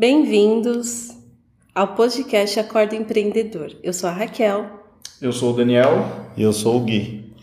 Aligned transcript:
Bem-vindos 0.00 1.10
ao 1.74 1.88
podcast 1.88 2.58
Acorda 2.58 2.96
Empreendedor. 2.96 3.76
Eu 3.82 3.92
sou 3.92 4.08
a 4.08 4.12
Raquel. 4.14 4.64
Eu 5.20 5.30
sou 5.30 5.52
o 5.52 5.54
Daniel. 5.54 6.06
E 6.38 6.42
eu 6.42 6.54
sou 6.54 6.78
o 6.78 6.80
Gui. 6.80 7.34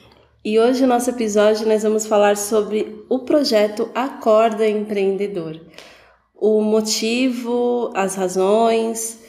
E 0.44 0.60
hoje, 0.60 0.82
no 0.82 0.88
nosso 0.88 1.08
episódio, 1.08 1.68
nós 1.68 1.84
vamos 1.84 2.08
falar 2.08 2.36
sobre 2.36 3.06
o 3.08 3.20
projeto 3.20 3.92
Acorda 3.94 4.68
Empreendedor. 4.68 5.62
O 6.36 6.60
motivo, 6.60 7.92
as 7.94 8.16
razões, 8.16 9.20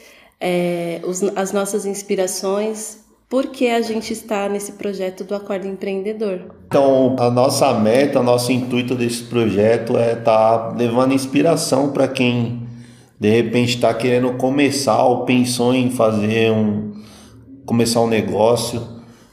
é, 0.41 0.99
os, 1.05 1.21
as 1.35 1.51
nossas 1.51 1.85
inspirações, 1.85 3.01
por 3.29 3.45
que 3.49 3.69
a 3.69 3.81
gente 3.83 4.11
está 4.11 4.49
nesse 4.49 4.71
projeto 4.71 5.23
do 5.23 5.35
Acorda 5.35 5.67
Empreendedor. 5.67 6.55
Então, 6.65 7.15
a 7.19 7.29
nossa 7.29 7.71
meta, 7.75 8.21
o 8.21 8.23
nosso 8.23 8.51
intuito 8.51 8.95
desse 8.95 9.25
projeto 9.25 9.95
é 9.99 10.13
estar 10.13 10.23
tá 10.23 10.75
levando 10.75 11.13
inspiração 11.13 11.91
para 11.91 12.07
quem 12.07 12.67
de 13.19 13.29
repente 13.29 13.75
está 13.75 13.93
querendo 13.93 14.33
começar 14.33 15.03
ou 15.03 15.25
pensou 15.25 15.73
em 15.73 15.89
fazer 15.89 16.51
um 16.51 16.93
começar 17.65 18.01
um 18.01 18.07
negócio. 18.07 18.81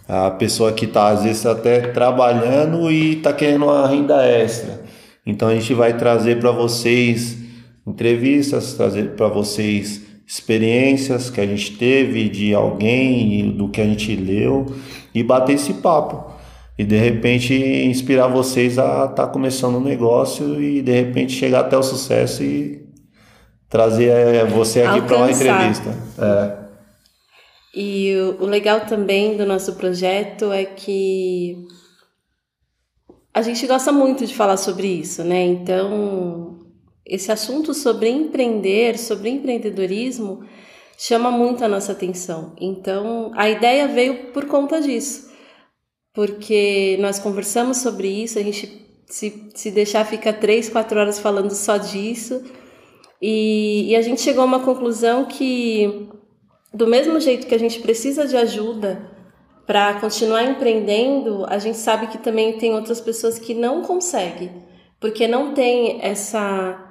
A 0.08 0.30
pessoa 0.30 0.72
que 0.72 0.84
está 0.84 1.08
às 1.08 1.24
vezes 1.24 1.44
até 1.46 1.80
trabalhando 1.80 2.90
e 2.90 3.16
está 3.16 3.32
querendo 3.32 3.64
uma 3.64 3.88
renda 3.88 4.24
extra. 4.24 4.84
Então 5.24 5.48
a 5.48 5.54
gente 5.54 5.74
vai 5.74 5.96
trazer 5.96 6.38
para 6.38 6.52
vocês 6.52 7.38
entrevistas 7.86 8.74
trazer 8.74 9.10
para 9.10 9.28
vocês 9.28 10.02
experiências 10.26 11.30
que 11.30 11.40
a 11.40 11.46
gente 11.46 11.76
teve 11.76 12.28
de 12.28 12.52
alguém 12.52 13.50
do 13.52 13.68
que 13.68 13.80
a 13.80 13.84
gente 13.84 14.16
leu 14.16 14.66
e 15.14 15.22
bater 15.22 15.54
esse 15.54 15.74
papo. 15.74 16.32
E 16.76 16.84
de 16.84 16.96
repente 16.96 17.54
inspirar 17.54 18.26
vocês 18.26 18.78
a 18.78 19.04
estar 19.04 19.08
tá 19.08 19.26
começando 19.26 19.76
um 19.76 19.80
negócio 19.80 20.60
e 20.60 20.82
de 20.82 20.92
repente 20.92 21.32
chegar 21.32 21.60
até 21.60 21.78
o 21.78 21.82
sucesso 21.82 22.42
e 22.42 22.85
trazer 23.68 24.08
é, 24.08 24.44
você 24.44 24.82
aqui 24.82 25.02
para 25.02 25.16
uma 25.16 25.30
entrevista. 25.30 25.90
É. 26.18 26.66
E 27.74 28.14
o, 28.16 28.44
o 28.44 28.46
legal 28.46 28.80
também 28.80 29.36
do 29.36 29.44
nosso 29.44 29.74
projeto 29.74 30.52
é 30.52 30.64
que 30.64 31.66
a 33.34 33.42
gente 33.42 33.66
gosta 33.66 33.92
muito 33.92 34.24
de 34.26 34.34
falar 34.34 34.56
sobre 34.56 34.86
isso, 34.86 35.22
né? 35.22 35.44
Então, 35.44 36.58
esse 37.04 37.30
assunto 37.30 37.74
sobre 37.74 38.08
empreender, 38.08 38.98
sobre 38.98 39.28
empreendedorismo, 39.28 40.42
chama 40.96 41.30
muito 41.30 41.62
a 41.62 41.68
nossa 41.68 41.92
atenção. 41.92 42.54
Então, 42.58 43.30
a 43.34 43.50
ideia 43.50 43.86
veio 43.88 44.32
por 44.32 44.46
conta 44.46 44.80
disso, 44.80 45.30
porque 46.14 46.96
nós 46.98 47.18
conversamos 47.18 47.76
sobre 47.76 48.08
isso, 48.08 48.38
a 48.38 48.42
gente 48.42 48.86
se, 49.06 49.50
se 49.54 49.70
deixar 49.70 50.06
fica 50.06 50.32
três, 50.32 50.70
quatro 50.70 50.98
horas 50.98 51.18
falando 51.18 51.50
só 51.50 51.76
disso, 51.76 52.42
e, 53.20 53.90
e 53.90 53.96
a 53.96 54.02
gente 54.02 54.20
chegou 54.20 54.42
a 54.42 54.46
uma 54.46 54.60
conclusão 54.60 55.24
que, 55.24 56.08
do 56.72 56.86
mesmo 56.86 57.18
jeito 57.20 57.46
que 57.46 57.54
a 57.54 57.58
gente 57.58 57.80
precisa 57.80 58.26
de 58.26 58.36
ajuda 58.36 59.10
para 59.66 59.94
continuar 59.94 60.44
empreendendo, 60.44 61.44
a 61.48 61.58
gente 61.58 61.78
sabe 61.78 62.06
que 62.06 62.18
também 62.18 62.58
tem 62.58 62.74
outras 62.74 63.00
pessoas 63.00 63.38
que 63.38 63.54
não 63.54 63.82
conseguem, 63.82 64.50
porque 65.00 65.26
não 65.26 65.54
tem 65.54 65.98
essa 66.02 66.82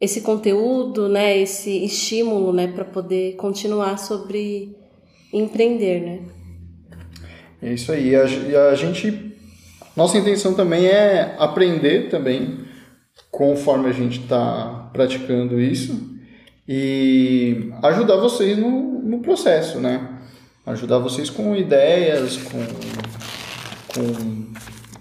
esse 0.00 0.20
conteúdo, 0.20 1.08
né, 1.08 1.38
esse 1.38 1.84
estímulo, 1.84 2.52
né, 2.52 2.66
para 2.66 2.84
poder 2.84 3.36
continuar 3.36 3.96
sobre 3.96 4.76
empreender, 5.32 6.00
né? 6.00 6.20
É 7.62 7.72
isso 7.72 7.90
aí. 7.90 8.14
A, 8.14 8.24
a 8.70 8.74
gente, 8.74 9.34
nossa 9.96 10.18
intenção 10.18 10.52
também 10.52 10.86
é 10.86 11.34
aprender 11.38 12.10
também 12.10 12.63
conforme 13.30 13.88
a 13.88 13.92
gente 13.92 14.20
está 14.20 14.90
praticando 14.92 15.60
isso 15.60 16.14
e 16.66 17.72
ajudar 17.82 18.16
vocês 18.16 18.56
no, 18.56 19.02
no 19.02 19.20
processo, 19.20 19.78
né? 19.78 20.20
Ajudar 20.66 20.98
vocês 20.98 21.28
com 21.28 21.54
ideias, 21.54 22.38
com, 22.38 22.58
com 23.94 24.52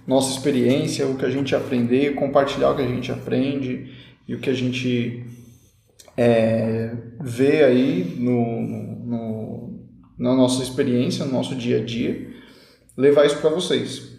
nossa 0.06 0.32
experiência, 0.32 1.08
o 1.08 1.18
que 1.18 1.26
a 1.26 1.30
gente 1.30 1.56
aprender, 1.56 2.16
compartilhar 2.16 2.72
o 2.72 2.76
que 2.76 2.82
a 2.82 2.88
gente 2.88 3.12
aprende 3.12 3.94
e 4.28 4.36
o 4.36 4.40
que 4.40 4.50
a 4.50 4.54
gente 4.54 5.26
é, 6.18 6.92
vê 7.22 7.64
aí 7.64 8.16
no, 8.20 8.62
no, 8.62 9.80
na 10.18 10.36
nossa 10.36 10.62
experiência, 10.62 11.26
no 11.26 11.32
nosso 11.32 11.56
dia 11.56 11.80
a 11.80 11.84
dia, 11.84 12.30
levar 12.98 13.26
isso 13.26 13.38
para 13.38 13.50
vocês. 13.50 14.13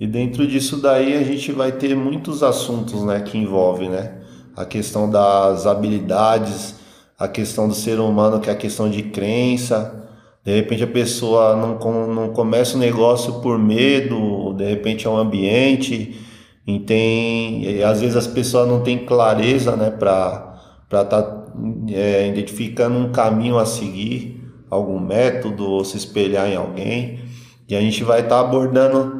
E 0.00 0.06
dentro 0.06 0.46
disso 0.46 0.78
daí 0.78 1.14
a 1.14 1.22
gente 1.22 1.52
vai 1.52 1.72
ter 1.72 1.94
muitos 1.94 2.42
assuntos, 2.42 3.02
né, 3.04 3.20
que 3.20 3.36
envolvem, 3.36 3.90
né, 3.90 4.14
a 4.56 4.64
questão 4.64 5.10
das 5.10 5.66
habilidades, 5.66 6.74
a 7.18 7.28
questão 7.28 7.68
do 7.68 7.74
ser 7.74 8.00
humano, 8.00 8.40
que 8.40 8.48
é 8.48 8.52
a 8.54 8.56
questão 8.56 8.88
de 8.88 9.02
crença. 9.02 10.08
De 10.42 10.56
repente 10.56 10.82
a 10.82 10.86
pessoa 10.86 11.54
não, 11.54 12.06
não 12.06 12.30
começa 12.30 12.78
o 12.78 12.80
negócio 12.80 13.42
por 13.42 13.58
medo, 13.58 14.54
de 14.54 14.64
repente 14.64 15.06
é 15.06 15.10
um 15.10 15.18
ambiente, 15.18 16.18
e 16.66 16.78
tem, 16.80 17.62
e 17.64 17.84
às 17.84 18.00
vezes 18.00 18.16
as 18.16 18.26
pessoas 18.26 18.66
não 18.66 18.80
têm 18.82 19.04
clareza, 19.04 19.76
né, 19.76 19.90
para 19.90 20.56
estar 20.86 21.04
tá, 21.04 21.46
é, 21.90 22.26
identificando 22.26 22.96
um 22.96 23.12
caminho 23.12 23.58
a 23.58 23.66
seguir, 23.66 24.42
algum 24.70 24.98
método, 24.98 25.68
ou 25.68 25.84
se 25.84 25.98
espelhar 25.98 26.48
em 26.48 26.56
alguém. 26.56 27.20
E 27.68 27.76
a 27.76 27.80
gente 27.82 28.02
vai 28.02 28.20
estar 28.20 28.36
tá 28.36 28.40
abordando 28.40 29.19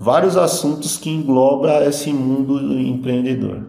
vários 0.00 0.34
assuntos 0.34 0.96
que 0.96 1.10
engloba 1.10 1.84
esse 1.84 2.10
mundo 2.10 2.58
empreendedor. 2.80 3.66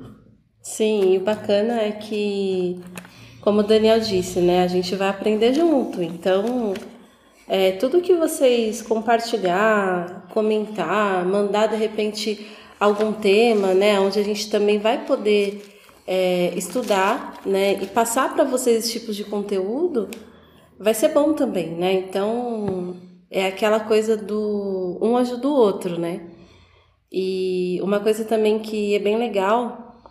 Sim, 0.61 1.13
e 1.13 1.17
o 1.17 1.21
bacana 1.21 1.81
é 1.81 1.91
que, 1.91 2.79
como 3.41 3.59
o 3.59 3.63
Daniel 3.63 3.99
disse, 3.99 4.39
né, 4.39 4.63
a 4.63 4.67
gente 4.67 4.95
vai 4.95 5.09
aprender 5.09 5.53
junto. 5.53 6.01
Então, 6.01 6.73
é, 7.49 7.73
tudo 7.73 7.99
que 7.99 8.15
vocês 8.15 8.81
compartilhar, 8.81 10.27
comentar, 10.33 11.25
mandar 11.25 11.67
de 11.67 11.75
repente 11.75 12.47
algum 12.79 13.11
tema, 13.11 13.73
né, 13.73 13.99
onde 13.99 14.17
a 14.17 14.23
gente 14.23 14.49
também 14.49 14.79
vai 14.79 15.05
poder 15.05 15.61
é, 16.07 16.53
estudar, 16.55 17.41
né, 17.45 17.73
e 17.73 17.87
passar 17.87 18.33
para 18.33 18.45
vocês 18.45 18.85
esse 18.85 18.99
tipo 18.99 19.11
de 19.11 19.25
conteúdo, 19.25 20.07
vai 20.79 20.93
ser 20.93 21.09
bom 21.09 21.33
também, 21.33 21.71
né? 21.71 21.93
Então, 21.93 22.95
é 23.31 23.47
aquela 23.47 23.79
coisa 23.79 24.17
do 24.17 24.99
um 25.01 25.15
ajuda 25.15 25.47
o 25.47 25.53
outro, 25.53 25.97
né? 25.97 26.21
E 27.09 27.79
uma 27.81 28.01
coisa 28.01 28.25
também 28.25 28.59
que 28.59 28.93
é 28.93 28.99
bem 28.99 29.17
legal, 29.17 30.01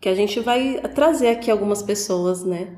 que 0.00 0.08
a 0.08 0.14
gente 0.14 0.40
vai 0.40 0.80
trazer 0.94 1.28
aqui 1.28 1.48
algumas 1.48 1.80
pessoas, 1.80 2.44
né? 2.44 2.76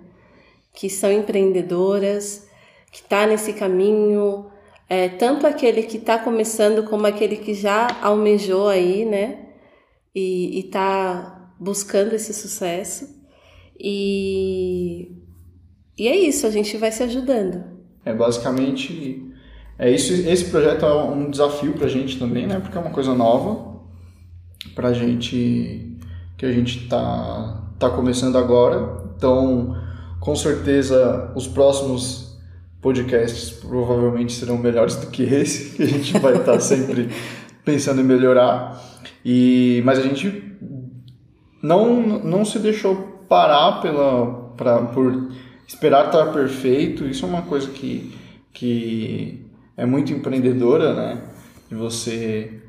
Que 0.75 0.91
são 0.91 1.11
empreendedoras, 1.11 2.47
que 2.93 3.03
tá 3.03 3.27
nesse 3.27 3.55
caminho, 3.55 4.51
é, 4.89 5.09
tanto 5.09 5.47
aquele 5.47 5.85
que 5.85 5.97
está 5.97 6.19
começando 6.19 6.85
como 6.85 7.07
aquele 7.07 7.37
que 7.37 7.55
já 7.55 7.87
almejou 8.03 8.69
aí, 8.69 9.07
né? 9.07 9.49
E, 10.15 10.61
está 10.67 11.51
buscando 11.59 12.13
esse 12.13 12.35
sucesso. 12.35 13.09
E, 13.79 15.13
e 15.97 16.09
é 16.09 16.17
isso, 16.17 16.47
a 16.47 16.51
gente 16.51 16.77
vai 16.77 16.93
se 16.93 17.03
ajudando. 17.03 17.65
É 18.05 18.13
basicamente 18.13 19.32
é 19.79 19.91
isso, 19.91 20.13
esse 20.13 20.45
projeto 20.47 20.85
é 20.85 21.05
um 21.05 21.31
desafio 21.31 21.73
para 21.73 21.87
a 21.87 21.91
gente 21.91 22.19
também, 22.19 22.47
né? 22.47 22.61
Porque 22.61 22.77
é 22.77 22.81
uma 22.81 22.91
coisa 22.91 23.15
nova 23.15 23.73
para 24.75 24.89
a 24.89 24.93
gente 24.93 25.99
que 26.37 26.47
a 26.47 26.53
gente 26.53 26.85
está 26.85 27.63
tá 27.79 27.91
começando 27.91 28.37
agora. 28.37 29.03
Então, 29.17 29.77
com 30.21 30.35
certeza, 30.37 31.33
os 31.35 31.47
próximos 31.47 32.39
podcasts 32.81 33.51
provavelmente 33.51 34.33
serão 34.33 34.59
melhores 34.59 34.97
do 34.97 35.07
que 35.07 35.23
esse, 35.23 35.75
que 35.77 35.83
a 35.83 35.87
gente 35.87 36.19
vai 36.19 36.37
estar 36.37 36.55
tá 36.55 36.61
sempre 36.61 37.09
pensando 37.65 38.01
em 38.01 38.05
melhorar. 38.05 38.81
E 39.25 39.83
mas 39.85 39.99
a 39.99 40.03
gente 40.03 40.43
não 41.63 42.03
não 42.03 42.45
se 42.45 42.59
deixou 42.59 42.97
parar 43.29 43.81
pela 43.81 44.53
pra, 44.57 44.83
por 44.87 45.31
esperar 45.67 46.07
estar 46.07 46.27
perfeito. 46.33 47.05
Isso 47.05 47.25
é 47.25 47.29
uma 47.29 47.43
coisa 47.43 47.71
que 47.71 48.13
que 48.53 49.42
é 49.77 49.87
muito 49.87 50.13
empreendedora, 50.13 50.95
né? 50.95 51.23
De 51.69 51.75
você 51.75 52.61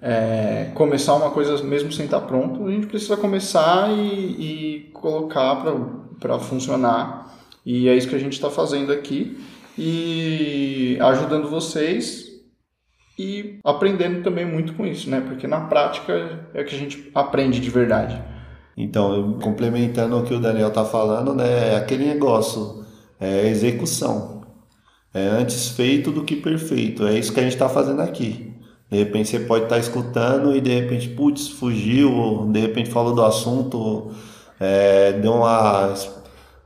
é, 0.00 0.70
começar 0.74 1.14
uma 1.14 1.30
coisa 1.30 1.62
mesmo 1.62 1.92
sem 1.92 2.06
estar 2.06 2.20
pronto, 2.22 2.66
a 2.66 2.70
gente 2.70 2.86
precisa 2.86 3.16
começar 3.16 3.90
e, 3.90 4.86
e 4.86 4.90
colocar 4.92 5.62
para 6.18 6.38
funcionar. 6.38 7.38
E 7.64 7.88
é 7.88 7.96
isso 7.96 8.08
que 8.08 8.16
a 8.16 8.18
gente 8.18 8.32
está 8.32 8.50
fazendo 8.50 8.92
aqui 8.92 9.38
e 9.78 10.98
ajudando 11.00 11.48
vocês 11.48 12.32
e 13.18 13.60
aprendendo 13.62 14.22
também 14.22 14.44
muito 14.44 14.74
com 14.74 14.84
isso, 14.86 15.08
né? 15.08 15.20
Porque 15.20 15.46
na 15.46 15.60
prática 15.62 16.48
é 16.52 16.64
que 16.64 16.74
a 16.74 16.78
gente 16.78 17.10
aprende 17.14 17.60
de 17.60 17.70
verdade. 17.70 18.20
Então, 18.76 19.38
complementando 19.40 20.18
o 20.18 20.24
que 20.24 20.34
o 20.34 20.40
Daniel 20.40 20.68
está 20.68 20.84
falando, 20.84 21.34
né? 21.34 21.74
É 21.74 21.76
aquele 21.76 22.06
negócio, 22.06 22.84
é 23.20 23.46
execução. 23.48 24.41
É 25.14 25.26
antes 25.26 25.68
feito 25.68 26.10
do 26.10 26.24
que 26.24 26.36
perfeito. 26.36 27.06
É 27.06 27.18
isso 27.18 27.32
que 27.32 27.40
a 27.40 27.42
gente 27.42 27.52
está 27.52 27.68
fazendo 27.68 28.00
aqui. 28.00 28.52
De 28.90 28.98
repente 28.98 29.28
você 29.28 29.40
pode 29.40 29.64
estar 29.64 29.76
tá 29.76 29.80
escutando 29.80 30.54
e 30.56 30.60
de 30.60 30.70
repente, 30.70 31.08
putz, 31.08 31.48
fugiu, 31.48 32.12
ou 32.12 32.46
de 32.46 32.60
repente 32.60 32.90
falou 32.90 33.14
do 33.14 33.24
assunto 33.24 34.10
é, 34.62 35.12
deu 35.14 35.32
uma, 35.32 35.92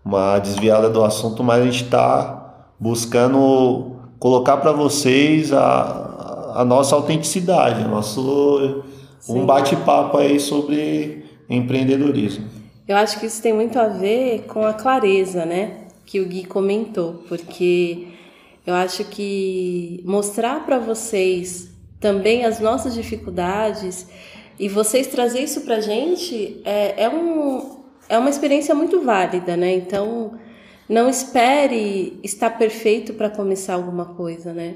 uma 0.04 0.38
desviada 0.38 0.90
do 0.90 1.02
assunto, 1.02 1.43
mas 1.43 1.62
a 1.62 1.64
gente 1.64 1.84
está 1.84 2.66
buscando 2.78 3.93
colocar 4.19 4.58
para 4.58 4.70
vocês 4.70 5.50
a, 5.50 6.52
a 6.56 6.64
nossa 6.64 6.94
autenticidade, 6.94 7.88
nosso 7.88 8.82
Sim. 9.19 9.40
um 9.40 9.46
bate-papo 9.46 10.19
aí 10.19 10.38
sobre 10.38 11.25
empreendedorismo. 11.48 12.44
Eu 12.87 12.98
acho 12.98 13.19
que 13.19 13.26
isso 13.26 13.40
tem 13.40 13.54
muito 13.54 13.78
a 13.78 13.88
ver 13.88 14.44
com 14.46 14.64
a 14.64 14.75
clareza, 14.75 15.46
né? 15.46 15.87
Que 16.04 16.20
o 16.20 16.26
Gui 16.26 16.44
comentou, 16.44 17.25
porque 17.28 18.08
eu 18.66 18.74
acho 18.74 19.04
que 19.04 20.02
mostrar 20.04 20.66
para 20.66 20.78
vocês 20.78 21.68
também 22.00 22.44
as 22.44 22.58
nossas 22.58 22.94
dificuldades 22.94 24.06
e 24.58 24.68
vocês 24.68 25.06
trazer 25.06 25.40
isso 25.40 25.60
para 25.62 25.80
gente 25.80 26.60
é, 26.64 27.04
é, 27.04 27.08
um, 27.08 27.78
é 28.08 28.18
uma 28.18 28.28
experiência 28.28 28.74
muito 28.74 29.02
válida, 29.02 29.56
né? 29.56 29.72
Então, 29.74 30.32
não 30.88 31.08
espere 31.08 32.18
estar 32.24 32.50
perfeito 32.50 33.14
para 33.14 33.30
começar 33.30 33.74
alguma 33.74 34.04
coisa, 34.04 34.52
né? 34.52 34.74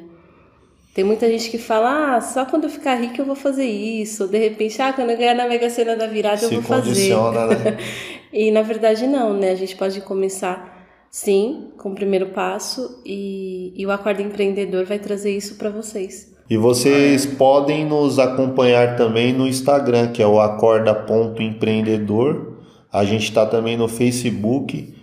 Tem 0.94 1.04
muita 1.04 1.28
gente 1.28 1.50
que 1.50 1.58
fala, 1.58 2.16
ah, 2.16 2.20
só 2.20 2.44
quando 2.44 2.64
eu 2.64 2.70
ficar 2.70 2.96
rico 2.96 3.20
eu 3.20 3.24
vou 3.24 3.36
fazer 3.36 3.64
isso. 3.64 4.24
Ou 4.24 4.28
de 4.28 4.38
repente, 4.38 4.80
ah, 4.82 4.92
quando 4.92 5.10
eu 5.10 5.16
ganhar 5.16 5.34
na 5.34 5.46
Mega 5.46 5.70
Sena 5.70 5.96
da 5.96 6.06
virada 6.06 6.38
Se 6.38 6.46
eu 6.46 6.60
vou 6.60 6.62
fazer. 6.62 7.14
Né? 7.14 7.78
e 8.32 8.50
na 8.50 8.62
verdade 8.62 9.06
não, 9.06 9.32
né? 9.32 9.52
A 9.52 9.54
gente 9.54 9.76
pode 9.76 10.00
começar 10.00 10.79
sim 11.10 11.72
com 11.76 11.90
o 11.90 11.94
primeiro 11.94 12.26
passo 12.26 13.02
e, 13.04 13.72
e 13.76 13.84
o 13.84 13.90
Acordo 13.90 14.22
Empreendedor 14.22 14.84
vai 14.84 14.98
trazer 14.98 15.36
isso 15.36 15.56
para 15.56 15.70
vocês. 15.70 16.30
E 16.48 16.56
vocês 16.56 17.26
podem 17.26 17.84
nos 17.84 18.18
acompanhar 18.18 18.96
também 18.96 19.32
no 19.32 19.46
Instagram, 19.46 20.08
que 20.08 20.22
é 20.22 20.26
o 20.26 20.40
acorda.empreendedor. 20.40 22.54
A 22.92 23.04
gente 23.04 23.24
está 23.24 23.46
também 23.46 23.76
no 23.76 23.86
Facebook, 23.86 24.94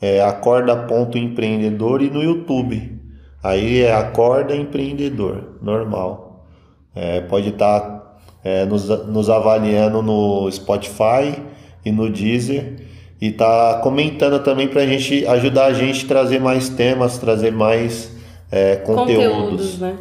é 0.00 0.22
acorda.empreendedor 0.22 2.02
e 2.02 2.10
no 2.10 2.20
YouTube. 2.22 2.98
Aí 3.42 3.82
é 3.82 3.94
Acorda 3.94 4.56
Empreendedor, 4.56 5.58
normal. 5.62 6.46
É, 6.94 7.20
pode 7.20 7.50
estar 7.50 7.80
tá, 7.80 8.18
é, 8.42 8.66
nos, 8.66 8.88
nos 9.06 9.30
avaliando 9.30 10.02
no 10.02 10.50
Spotify 10.50 11.40
e 11.84 11.92
no 11.92 12.10
Deezer 12.10 12.88
e 13.20 13.32
tá 13.32 13.80
comentando 13.82 14.42
também 14.42 14.68
para 14.68 14.82
a 14.82 14.86
gente 14.86 15.26
ajudar 15.26 15.66
a 15.66 15.72
gente 15.72 16.04
a 16.04 16.08
trazer 16.08 16.40
mais 16.40 16.68
temas, 16.68 17.18
trazer 17.18 17.50
mais 17.50 18.12
é, 18.50 18.76
conteúdos. 18.76 19.28
conteúdos 19.28 19.78
né? 19.78 19.96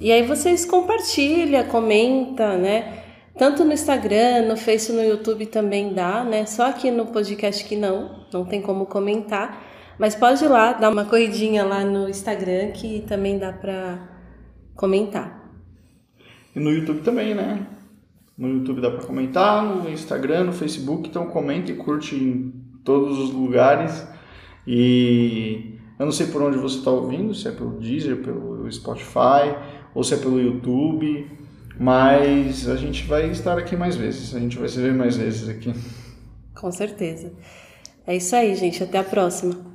E 0.00 0.10
aí 0.10 0.22
vocês 0.22 0.64
compartilha, 0.64 1.64
comenta, 1.64 2.56
né? 2.56 3.04
Tanto 3.36 3.64
no 3.64 3.72
Instagram, 3.72 4.46
no 4.48 4.56
Face, 4.56 4.92
no 4.92 5.02
YouTube 5.02 5.46
também 5.46 5.92
dá, 5.92 6.24
né? 6.24 6.46
Só 6.46 6.66
aqui 6.66 6.90
no 6.90 7.06
podcast 7.06 7.64
que 7.64 7.76
não, 7.76 8.24
não 8.32 8.44
tem 8.44 8.60
como 8.60 8.86
comentar. 8.86 9.62
Mas 9.98 10.14
pode 10.14 10.44
ir 10.44 10.48
lá, 10.48 10.72
dar 10.72 10.90
uma 10.90 11.04
corridinha 11.04 11.64
lá 11.64 11.84
no 11.84 12.08
Instagram 12.08 12.72
que 12.72 13.04
também 13.06 13.38
dá 13.38 13.52
para 13.52 13.98
comentar. 14.74 15.52
E 16.54 16.60
no 16.60 16.70
YouTube 16.70 17.02
também, 17.02 17.34
né? 17.34 17.66
No 18.36 18.48
YouTube 18.48 18.80
dá 18.80 18.90
para 18.90 19.04
comentar, 19.04 19.64
no 19.64 19.88
Instagram, 19.88 20.44
no 20.44 20.52
Facebook, 20.52 21.08
então 21.08 21.26
comenta 21.26 21.70
e 21.70 21.76
curte 21.76 22.16
em 22.16 22.52
todos 22.84 23.18
os 23.18 23.30
lugares. 23.30 24.06
E 24.66 25.78
eu 25.98 26.06
não 26.06 26.12
sei 26.12 26.26
por 26.26 26.42
onde 26.42 26.58
você 26.58 26.78
está 26.78 26.90
ouvindo, 26.90 27.34
se 27.34 27.46
é 27.46 27.52
pelo 27.52 27.78
Deezer, 27.78 28.16
pelo 28.22 28.70
Spotify 28.70 29.54
ou 29.94 30.02
se 30.02 30.14
é 30.14 30.16
pelo 30.16 30.40
YouTube, 30.40 31.30
mas 31.78 32.68
a 32.68 32.76
gente 32.76 33.04
vai 33.04 33.30
estar 33.30 33.56
aqui 33.56 33.76
mais 33.76 33.94
vezes, 33.94 34.34
a 34.34 34.40
gente 34.40 34.58
vai 34.58 34.68
se 34.68 34.80
ver 34.80 34.92
mais 34.92 35.16
vezes 35.16 35.48
aqui. 35.48 35.72
Com 36.54 36.72
certeza. 36.72 37.32
É 38.06 38.16
isso 38.16 38.34
aí, 38.34 38.54
gente. 38.54 38.82
Até 38.82 38.98
a 38.98 39.04
próxima. 39.04 39.73